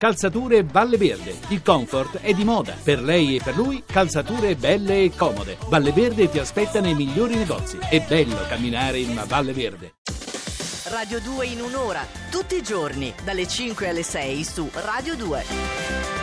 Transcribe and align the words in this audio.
Calzature 0.00 0.64
Valle 0.64 0.96
Verde. 0.96 1.36
Il 1.48 1.62
comfort 1.62 2.20
è 2.20 2.32
di 2.32 2.42
moda. 2.42 2.74
Per 2.82 3.02
lei 3.02 3.36
e 3.36 3.42
per 3.44 3.54
lui, 3.54 3.82
calzature 3.84 4.56
belle 4.56 5.02
e 5.02 5.12
comode. 5.14 5.58
Valle 5.68 5.92
Verde 5.92 6.30
ti 6.30 6.38
aspetta 6.38 6.80
nei 6.80 6.94
migliori 6.94 7.34
negozi. 7.34 7.76
È 7.76 8.00
bello 8.08 8.38
camminare 8.48 8.98
in 8.98 9.10
una 9.10 9.24
Valle 9.24 9.52
Verde. 9.52 9.96
Radio 10.84 11.20
2 11.20 11.46
in 11.48 11.60
un'ora, 11.60 12.00
tutti 12.30 12.56
i 12.56 12.62
giorni, 12.62 13.12
dalle 13.22 13.46
5 13.46 13.88
alle 13.90 14.02
6 14.02 14.42
su 14.42 14.70
Radio 14.72 15.14
2 15.16 16.19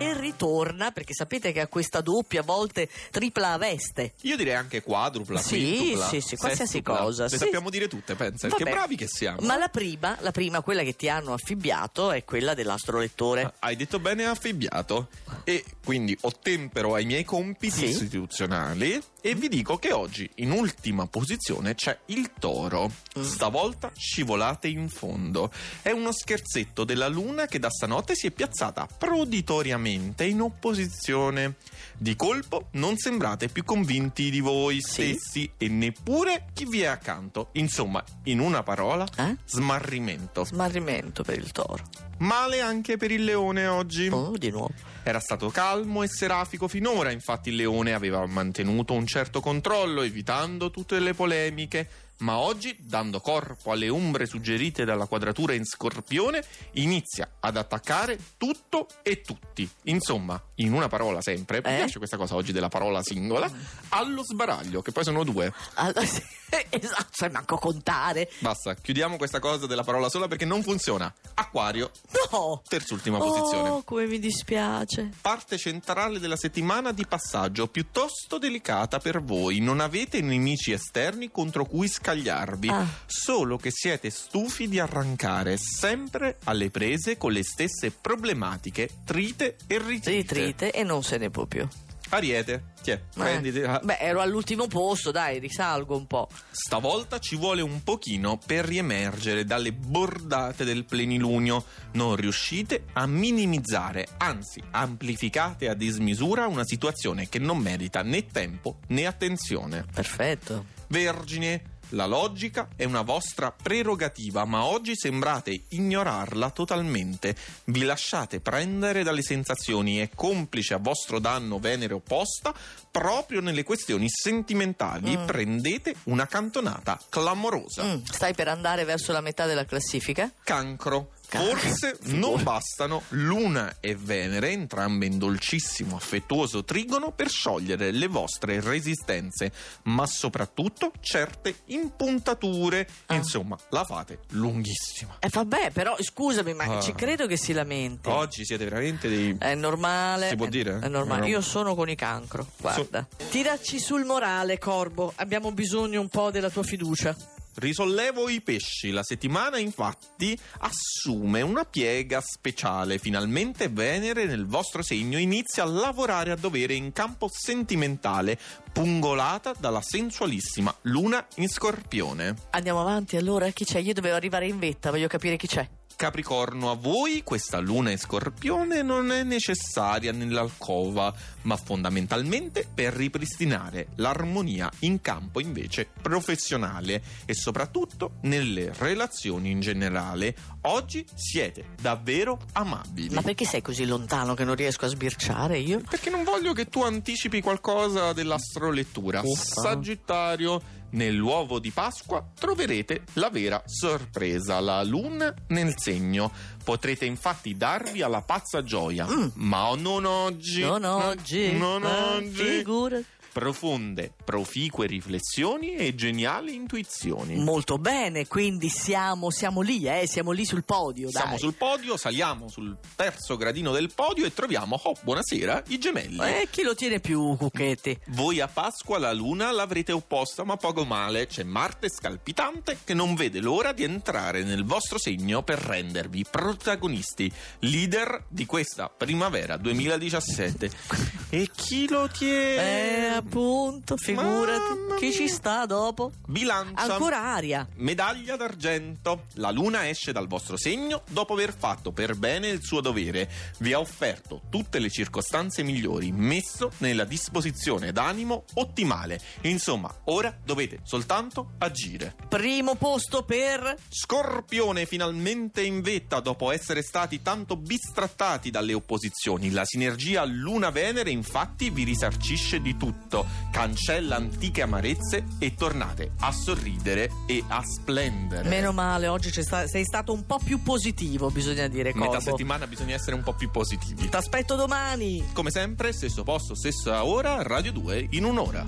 e 0.00 0.18
ritorna 0.18 0.92
perché 0.92 1.12
sapete 1.12 1.52
che 1.52 1.60
ha 1.60 1.66
questa 1.66 2.00
doppia, 2.00 2.40
a 2.40 2.42
volte 2.42 2.88
tripla 3.10 3.58
veste. 3.58 4.14
Io 4.22 4.34
direi 4.36 4.54
anche 4.54 4.80
quadrupla, 4.82 5.38
Sì, 5.42 5.76
quintupla, 5.76 6.08
sì, 6.08 6.20
sì, 6.22 6.36
qualsiasi 6.36 6.72
sestupla. 6.72 6.96
cosa, 7.02 7.22
Le 7.24 7.28
sì. 7.28 7.36
sappiamo 7.36 7.68
dire 7.68 7.86
tutte, 7.86 8.14
pensa. 8.14 8.48
Vabbè. 8.48 8.64
Che 8.64 8.70
bravi 8.70 8.96
che 8.96 9.06
siamo. 9.06 9.42
Ma 9.42 9.58
la 9.58 9.68
prima, 9.68 10.16
la 10.20 10.30
prima, 10.30 10.62
quella 10.62 10.82
che 10.82 10.96
ti 10.96 11.10
hanno 11.10 11.34
affibbiato, 11.34 12.12
è 12.12 12.24
quella 12.24 12.54
dell'astrolettore. 12.54 13.42
Ah, 13.42 13.52
Hai 13.58 13.76
detto 13.76 13.98
bene 13.98 14.24
affibbiato 14.24 15.08
e 15.44 15.62
quindi 15.84 16.16
ottempero 16.22 16.94
ai 16.94 17.04
miei 17.04 17.24
compiti 17.24 17.76
Sì. 17.76 17.84
istituzionali 17.88 18.98
e 19.20 19.34
vi 19.34 19.48
dico 19.48 19.76
che 19.76 19.92
oggi 19.92 20.28
in 20.36 20.50
ultima 20.50 21.06
posizione 21.08 21.74
c'è 21.74 21.98
il 22.06 22.30
toro. 22.38 22.90
Mm. 23.18 23.22
Stavolta 23.22 23.92
scivolate 23.94 24.66
in 24.68 24.88
fondo. 24.88 25.52
È 25.82 25.90
uno 25.90 26.10
scherzetto 26.10 26.84
della 26.84 27.08
luna 27.08 27.44
che 27.44 27.58
da 27.58 27.68
stanotte 27.68 28.14
si 28.14 28.26
è 28.26 28.30
piazzata 28.30 28.88
proditoriamente 28.96 29.88
in 29.90 30.40
opposizione. 30.40 31.56
Di 31.96 32.16
colpo 32.16 32.68
non 32.72 32.96
sembrate 32.96 33.48
più 33.48 33.62
convinti 33.64 34.30
di 34.30 34.40
voi 34.40 34.80
Sì. 34.80 35.14
stessi 35.16 35.50
e 35.58 35.68
neppure 35.68 36.46
chi 36.54 36.64
vi 36.66 36.80
è 36.80 36.86
accanto. 36.86 37.48
Insomma, 37.52 38.02
in 38.24 38.40
una 38.40 38.62
parola, 38.62 39.06
Eh? 39.16 39.36
smarrimento. 39.44 40.44
Smarrimento 40.44 41.22
per 41.22 41.38
il 41.38 41.52
toro. 41.52 41.84
Male 42.20 42.60
anche 42.60 42.96
per 42.96 43.10
il 43.10 43.24
leone 43.24 43.66
oggi. 43.66 44.08
Oh, 44.08 44.36
di 44.36 44.50
nuovo. 44.50 44.72
Era 45.02 45.20
stato 45.20 45.48
calmo 45.48 46.02
e 46.02 46.08
serafico 46.08 46.68
finora, 46.68 47.10
infatti 47.10 47.48
il 47.48 47.56
leone 47.56 47.94
aveva 47.94 48.24
mantenuto 48.26 48.92
un 48.92 49.06
certo 49.06 49.40
controllo, 49.40 50.02
evitando 50.02 50.70
tutte 50.70 50.98
le 50.98 51.14
polemiche. 51.14 51.88
Ma 52.20 52.36
oggi, 52.36 52.76
dando 52.78 53.18
corpo 53.20 53.72
alle 53.72 53.88
ombre 53.88 54.26
suggerite 54.26 54.84
dalla 54.84 55.06
quadratura 55.06 55.54
in 55.54 55.64
scorpione, 55.64 56.44
inizia 56.72 57.36
ad 57.40 57.56
attaccare 57.56 58.18
tutto 58.36 58.88
e 59.02 59.22
tutti. 59.22 59.66
Insomma, 59.84 60.38
in 60.56 60.74
una 60.74 60.88
parola 60.88 61.22
sempre, 61.22 61.62
mi 61.64 61.72
Eh? 61.72 61.76
piace 61.76 61.96
questa 61.96 62.18
cosa 62.18 62.34
oggi 62.34 62.52
della 62.52 62.68
parola 62.68 63.02
singola, 63.02 63.50
allo 63.88 64.22
sbaraglio, 64.22 64.82
che 64.82 64.92
poi 64.92 65.04
sono 65.04 65.24
due. 65.24 65.50
Allora, 65.76 66.04
sì, 66.04 66.22
esatto, 66.70 67.08
sai 67.12 67.30
manco 67.30 67.56
contare. 67.56 68.30
Basta, 68.40 68.74
chiudiamo 68.74 69.16
questa 69.16 69.38
cosa 69.38 69.66
della 69.66 69.84
parola 69.84 70.08
sola 70.08 70.28
perché 70.28 70.44
non 70.44 70.62
funziona. 70.62 71.12
Acquario, 71.34 71.90
No! 72.30 72.62
terz'ultima 72.68 73.18
posizione. 73.18 73.68
Oh, 73.68 73.82
come 73.82 74.06
mi 74.06 74.18
dispiace. 74.18 75.10
parte 75.20 75.56
centrale 75.58 76.18
della 76.18 76.36
settimana 76.36 76.92
di 76.92 77.06
passaggio 77.06 77.66
piuttosto 77.66 78.38
delicata 78.38 78.98
per 78.98 79.22
voi. 79.22 79.60
Non 79.60 79.80
avete 79.80 80.20
nemici 80.20 80.72
esterni 80.72 81.30
contro 81.30 81.64
cui 81.64 81.88
scagliarvi, 81.88 82.68
Ah. 82.68 82.86
solo 83.06 83.56
che 83.56 83.70
siete 83.72 84.10
stufi 84.10 84.68
di 84.68 84.78
arrancare 84.78 85.56
sempre 85.56 86.38
alle 86.44 86.70
prese 86.70 87.16
con 87.16 87.32
le 87.32 87.42
stesse 87.44 87.90
problematiche, 87.90 88.88
trite 89.04 89.56
e 89.66 89.78
ritite. 89.78 90.10
Ritrite 90.10 90.70
e 90.72 90.82
non 90.82 91.02
se 91.02 91.16
ne 91.18 91.30
può 91.30 91.44
più. 91.46 91.66
Ariete, 92.10 92.64
ti 92.82 92.90
è, 92.90 92.94
Eh. 92.94 93.00
prenditi. 93.14 93.60
ah. 93.62 93.80
Beh, 93.82 93.98
ero 93.98 94.20
all'ultimo 94.20 94.66
posto, 94.66 95.10
dai, 95.10 95.38
risalgo 95.38 95.96
un 95.96 96.06
po'. 96.06 96.28
Stavolta 96.50 97.18
ci 97.18 97.36
vuole 97.36 97.62
un 97.62 97.82
pochino 97.82 98.38
per 98.44 98.64
riemergere 98.64 99.44
dalle 99.44 99.72
bordate 99.72 100.64
del 100.64 100.84
plenilunio. 100.84 101.64
Non 101.92 102.16
riuscite 102.16 102.84
a 102.94 103.06
minimizzare, 103.06 104.06
anzi 104.18 104.60
amplificate 104.72 105.68
a 105.68 105.74
dismisura 105.74 106.46
una 106.46 106.64
situazione 106.64 107.28
che 107.28 107.38
non 107.38 107.58
merita 107.58 108.02
né 108.02 108.26
tempo 108.26 108.78
né 108.88 109.06
attenzione. 109.06 109.84
Perfetto. 109.92 110.64
Vergine, 110.88 111.62
la 111.90 112.06
logica 112.06 112.68
è 112.76 112.84
una 112.84 113.02
vostra 113.02 113.50
prerogativa, 113.52 114.44
ma 114.44 114.64
oggi 114.64 114.96
sembrate 114.96 115.64
ignorarla 115.70 116.50
totalmente. 116.50 117.34
Vi 117.64 117.82
lasciate 117.82 118.40
prendere 118.40 119.02
dalle 119.02 119.22
sensazioni 119.22 120.00
e 120.00 120.10
complice 120.14 120.74
a 120.74 120.78
vostro 120.78 121.18
danno 121.18 121.58
Venere 121.58 121.94
opposta, 121.94 122.54
proprio 122.90 123.40
nelle 123.40 123.62
questioni 123.62 124.06
sentimentali 124.08 125.16
Mm. 125.16 125.26
prendete 125.26 125.94
una 126.04 126.26
cantonata 126.26 126.98
clamorosa. 127.08 127.84
Mm, 127.84 128.02
stai 128.04 128.34
per 128.34 128.48
andare 128.48 128.84
verso 128.84 129.12
la 129.12 129.20
metà 129.20 129.46
della 129.46 129.64
classifica? 129.64 130.30
Cancro. 130.44 131.12
Forse 131.38 131.96
Figura. 132.00 132.18
non 132.28 132.42
bastano 132.42 133.02
Luna 133.10 133.76
e 133.80 133.94
Venere, 133.94 134.50
entrambe 134.50 135.06
in 135.06 135.18
dolcissimo 135.18 135.96
affettuoso 135.96 136.64
trigono, 136.64 137.12
per 137.12 137.28
sciogliere 137.28 137.90
le 137.92 138.06
vostre 138.08 138.60
resistenze, 138.60 139.52
ma 139.84 140.06
soprattutto 140.06 140.92
certe 141.00 141.56
impuntature. 141.66 142.88
Ah. 143.06 143.14
Insomma, 143.14 143.56
la 143.70 143.84
fate 143.84 144.20
lunghissima. 144.30 145.16
Eh 145.20 145.28
vabbè, 145.30 145.70
però 145.70 145.96
scusami, 145.98 146.54
ma 146.54 146.64
Ah. 146.64 146.80
ci 146.80 146.92
credo 146.94 147.26
che 147.26 147.36
si 147.36 147.52
lamenti. 147.52 148.08
Oggi 148.08 148.44
siete 148.44 148.64
veramente 148.64 149.08
dei... 149.08 149.36
È 149.38 149.54
normale. 149.54 150.28
Si 150.28 150.36
può 150.36 150.46
è- 150.46 150.50
dire? 150.50 150.78
È 150.80 150.88
normale. 150.88 151.20
No. 151.22 151.26
Io 151.28 151.40
sono 151.40 151.74
con 151.74 151.88
i 151.88 151.94
cancro. 151.94 152.46
Guarda. 152.58 153.06
Tiraci 153.30 153.78
sul 153.78 154.04
morale, 154.04 154.58
Corbo. 154.58 155.12
Abbiamo 155.16 155.52
bisogno 155.52 156.00
un 156.00 156.08
po' 156.08 156.30
della 156.30 156.50
tua 156.50 156.62
fiducia. 156.62 157.14
Risollevo 157.54 158.28
i 158.28 158.40
pesci. 158.40 158.90
La 158.90 159.02
settimana, 159.02 159.58
infatti, 159.58 160.38
assume 160.58 161.42
una 161.42 161.64
piega 161.64 162.20
speciale. 162.20 162.98
Finalmente 162.98 163.68
Venere 163.68 164.24
nel 164.24 164.46
vostro 164.46 164.82
segno 164.82 165.18
inizia 165.18 165.64
a 165.64 165.66
lavorare 165.66 166.30
a 166.30 166.36
dovere 166.36 166.74
in 166.74 166.92
campo 166.92 167.28
sentimentale, 167.30 168.38
pungolata 168.72 169.54
dalla 169.58 169.82
sensualissima 169.82 170.74
Luna 170.82 171.26
in 171.36 171.48
Scorpione. 171.48 172.34
Andiamo 172.50 172.80
avanti 172.80 173.16
allora. 173.16 173.48
Chi 173.50 173.64
c'è? 173.64 173.78
Io 173.78 173.94
dovevo 173.94 174.16
arrivare 174.16 174.46
in 174.46 174.58
vetta, 174.58 174.90
voglio 174.90 175.08
capire 175.08 175.36
chi 175.36 175.46
c'è. 175.46 175.68
Capricorno, 176.00 176.70
a 176.70 176.76
voi 176.76 177.22
questa 177.22 177.58
luna 177.58 177.90
in 177.90 177.98
scorpione 177.98 178.80
non 178.80 179.12
è 179.12 179.22
necessaria 179.22 180.12
nell'alcova, 180.12 181.12
ma 181.42 181.56
fondamentalmente 181.58 182.66
per 182.74 182.94
ripristinare 182.94 183.88
l'armonia 183.96 184.70
in 184.78 185.02
campo 185.02 185.40
invece 185.40 185.90
professionale 186.00 187.02
e 187.26 187.34
soprattutto 187.34 188.12
nelle 188.22 188.72
relazioni 188.78 189.50
in 189.50 189.60
generale. 189.60 190.34
Oggi 190.62 191.04
siete 191.14 191.74
davvero 191.78 192.40
amabili. 192.54 193.12
Ma 193.12 193.20
perché 193.20 193.44
sei 193.44 193.60
così 193.60 193.84
lontano 193.84 194.32
che 194.32 194.44
non 194.44 194.54
riesco 194.54 194.86
a 194.86 194.88
sbirciare 194.88 195.58
io? 195.58 195.80
Perché 195.80 196.08
non 196.08 196.24
voglio 196.24 196.54
che 196.54 196.64
tu 196.64 196.82
anticipi 196.82 197.42
qualcosa 197.42 198.14
dell'astrolettura. 198.14 199.20
Uffa. 199.22 199.60
Sagittario, 199.60 200.62
nell'uovo 200.90 201.58
di 201.58 201.70
Pasqua 201.70 202.24
troverete 202.38 203.02
la 203.14 203.30
vera 203.30 203.62
sorpresa, 203.64 204.60
la 204.60 204.82
luna 204.82 205.34
nel 205.48 205.74
segno. 205.76 206.32
Potrete 206.62 207.04
infatti 207.04 207.56
darvi 207.56 208.02
alla 208.02 208.22
pazza 208.22 208.62
gioia, 208.62 209.06
ma 209.34 209.74
non 209.76 210.04
oggi. 210.04 210.62
Mm. 210.62 210.66
Non 210.66 210.84
oggi. 210.84 211.52
Non 211.56 211.84
oggi. 211.84 212.44
Figurati. 212.44 213.06
Profonde, 213.32 214.12
proficue 214.24 214.86
riflessioni 214.86 215.74
e 215.76 215.94
geniali 215.94 216.54
intuizioni. 216.54 217.36
Molto 217.36 217.78
bene, 217.78 218.26
quindi 218.26 218.68
siamo, 218.68 219.30
siamo 219.30 219.60
lì, 219.60 219.84
eh? 219.84 220.06
Siamo 220.06 220.32
lì 220.32 220.44
sul 220.44 220.64
podio, 220.64 221.10
dai. 221.10 221.22
Siamo 221.22 221.38
sul 221.38 221.54
podio, 221.54 221.96
saliamo 221.96 222.48
sul 222.48 222.76
terzo 222.96 223.36
gradino 223.36 223.72
del 223.72 223.92
podio 223.94 224.24
e 224.26 224.34
troviamo, 224.34 224.78
oh, 224.82 224.94
buonasera, 225.02 225.62
i 225.68 225.78
gemelli. 225.78 226.18
Eh, 226.18 226.48
chi 226.50 226.62
lo 226.62 226.74
tiene 226.74 226.98
più, 227.00 227.36
Cucchetti? 227.36 227.98
Voi 228.08 228.40
a 228.40 228.48
Pasqua 228.48 228.98
la 228.98 229.12
luna 229.12 229.50
l'avrete 229.52 229.92
opposta, 229.92 230.42
ma 230.44 230.56
poco 230.56 230.84
male. 230.84 231.26
C'è 231.26 231.44
Marte 231.44 231.88
scalpitante 231.88 232.78
che 232.84 232.94
non 232.94 233.14
vede 233.14 233.40
l'ora 233.40 233.72
di 233.72 233.84
entrare 233.84 234.42
nel 234.42 234.64
vostro 234.64 234.98
segno 234.98 235.42
per 235.42 235.58
rendervi 235.60 236.24
protagonisti, 236.28 237.30
leader 237.60 238.24
di 238.28 238.44
questa 238.44 238.88
primavera 238.88 239.56
2017. 239.56 241.18
E 241.32 241.48
chi 241.54 241.86
lo 241.88 242.06
Eh, 242.06 242.08
tiene? 242.10 243.19
Appunto, 243.20 243.96
figurati. 243.96 244.74
Mamma 244.74 244.94
Chi 244.96 245.12
ci 245.12 245.24
mia. 245.24 245.32
sta 245.32 245.66
dopo? 245.66 246.12
Bilancia. 246.26 246.82
Ancora 246.82 247.22
aria. 247.22 247.66
Medaglia 247.76 248.36
d'argento. 248.36 249.26
La 249.34 249.50
luna 249.50 249.88
esce 249.88 250.12
dal 250.12 250.26
vostro 250.26 250.56
segno 250.56 251.02
dopo 251.08 251.32
aver 251.32 251.54
fatto 251.56 251.92
per 251.92 252.16
bene 252.16 252.48
il 252.48 252.62
suo 252.62 252.80
dovere. 252.80 253.30
Vi 253.58 253.72
ha 253.72 253.78
offerto 253.78 254.42
tutte 254.50 254.78
le 254.78 254.90
circostanze 254.90 255.62
migliori, 255.62 256.12
messo 256.12 256.72
nella 256.78 257.04
disposizione 257.04 257.92
d'animo 257.92 258.44
ottimale. 258.54 259.20
Insomma, 259.42 259.92
ora 260.04 260.36
dovete 260.44 260.80
soltanto 260.82 261.52
agire. 261.58 262.14
Primo 262.28 262.74
posto 262.74 263.22
per... 263.22 263.76
Scorpione 263.88 264.86
finalmente 264.86 265.62
in 265.62 265.80
vetta 265.82 266.20
dopo 266.20 266.50
essere 266.50 266.82
stati 266.82 267.22
tanto 267.22 267.56
bistrattati 267.56 268.50
dalle 268.50 268.72
opposizioni. 268.72 269.50
La 269.50 269.64
sinergia 269.64 270.24
Luna-Venere 270.24 271.10
infatti 271.10 271.70
vi 271.70 271.84
risarcisce 271.84 272.60
di 272.60 272.76
tutto. 272.76 273.09
Tutto, 273.10 273.26
cancella 273.50 274.14
antiche 274.16 274.62
amarezze 274.62 275.24
e 275.40 275.54
tornate 275.54 276.12
a 276.20 276.30
sorridere 276.30 277.10
e 277.26 277.42
a 277.48 277.60
splendere. 277.64 278.48
Meno 278.48 278.72
male, 278.72 279.08
oggi 279.08 279.30
sta- 279.42 279.66
sei 279.66 279.84
stato 279.84 280.12
un 280.12 280.24
po' 280.24 280.38
più 280.42 280.62
positivo, 280.62 281.30
bisogna 281.30 281.66
dire. 281.66 281.92
Metà 281.92 282.06
Colbo. 282.06 282.20
settimana 282.20 282.68
bisogna 282.68 282.94
essere 282.94 283.16
un 283.16 283.22
po' 283.22 283.34
più 283.34 283.50
positivi. 283.50 284.08
T'aspetto 284.08 284.54
domani. 284.54 285.24
Come 285.32 285.50
sempre, 285.50 285.92
stesso 285.92 286.22
posto, 286.22 286.54
stessa 286.54 287.04
ora, 287.04 287.42
Radio 287.42 287.72
2 287.72 288.06
in 288.10 288.24
un'ora. 288.24 288.64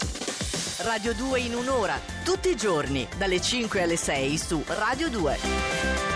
Radio 0.78 1.14
2 1.14 1.40
in 1.40 1.54
un'ora, 1.54 1.98
tutti 2.24 2.48
i 2.48 2.56
giorni, 2.56 3.06
dalle 3.16 3.40
5 3.40 3.82
alle 3.82 3.96
6 3.96 4.36
su 4.38 4.64
Radio 4.66 5.08
2. 5.08 6.11